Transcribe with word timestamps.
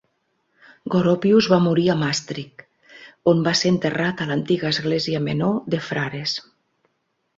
Goropius 0.93 1.49
va 1.51 1.59
morir 1.65 1.83
a 1.93 1.97
Maastricht, 2.03 2.63
on 3.33 3.45
va 3.49 3.55
ser 3.61 3.75
enterrat 3.77 4.25
a 4.25 4.27
l'antiga 4.33 4.73
església 4.75 5.23
menor 5.27 5.61
de 5.75 5.83
frares. 5.91 6.39